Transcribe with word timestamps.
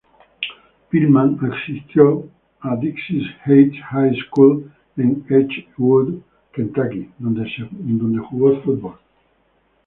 Pillman 0.89 1.37
asistió 1.51 2.27
a 2.61 2.75
Dixie 2.75 3.21
Heights 3.45 3.79
High 3.91 4.15
School 4.25 4.71
en 4.97 5.23
Edgewood, 5.29 6.23
Kentucky, 6.51 7.07
donde 7.19 8.17
jugó 8.31 8.59
football. 8.63 8.97